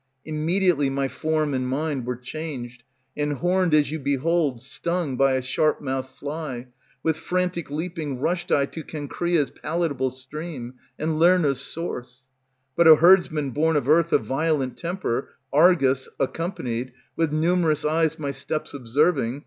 [0.25, 2.83] Immediately my form and mind were Changed,
[3.15, 6.69] and horned, as you behold, stung By a sharp mouthed fly,
[7.03, 12.25] with frantic leaping Rushed I to Cenchrea's palatable stream, And Lerna's source;
[12.75, 18.31] but a herdsman born of earth Of violent temper, Argus, accompanied, with numerous Eyes my
[18.31, 19.39] steps observing.